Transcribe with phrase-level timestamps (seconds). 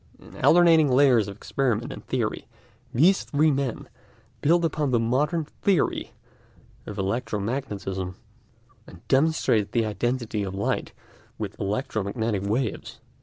[0.17, 2.47] In alternating layers of experiment and theory
[2.91, 3.87] these three men
[4.41, 6.13] built up the modern theory
[6.87, 8.15] of electromagnetism,
[8.87, 10.93] and demonstrated the identity of light
[11.37, 12.99] with electromagnetic waves.